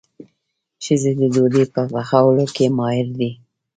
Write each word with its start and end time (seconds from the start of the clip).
ښځې 0.83 1.11
د 1.19 1.21
ډوډۍ 1.33 1.65
په 1.73 1.81
پخولو 1.91 2.45
کې 2.55 2.65
ماهرې 2.77 3.11
دي. 3.19 3.31